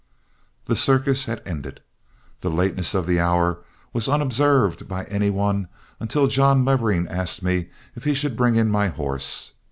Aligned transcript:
'"The 0.65 0.75
circus 0.75 1.25
had 1.25 1.43
ended. 1.45 1.79
The 2.39 2.49
lateness 2.49 2.95
of 2.95 3.05
the 3.05 3.19
hour 3.19 3.59
was 3.93 4.09
unobserved 4.09 4.87
by 4.87 5.03
any 5.03 5.29
one 5.29 5.67
until 5.99 6.25
John 6.25 6.65
Levering 6.65 7.07
asked 7.07 7.43
me 7.43 7.69
if 7.95 8.03
he 8.03 8.15
should 8.15 8.35
bring 8.35 8.55
in 8.55 8.69
my 8.71 8.87
horse. 8.87 9.53